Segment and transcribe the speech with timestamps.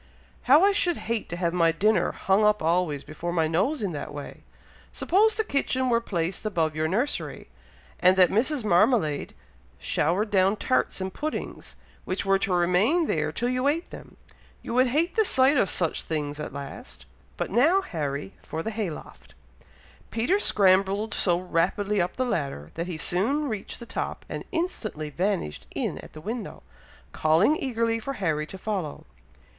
[0.49, 3.91] "How I should hate to have my dinner hung up always before my nose in
[3.91, 4.41] that way!
[4.91, 7.49] Suppose the kitchen were placed above your nursery,
[7.99, 8.63] and that Mrs.
[8.65, 9.35] Marmalade
[9.77, 14.17] showered down tarts and puddings, which were to remain there till you ate them,
[14.63, 17.05] you would hate the sight of such things at last.
[17.37, 19.35] But now, Harry, for the hay loft."
[20.09, 25.11] Peter scrambled so rapidly up the ladder, that he soon reached the top, and instantly
[25.11, 26.63] vanished in at the window,
[27.11, 29.05] calling eagerly for Harry to follow.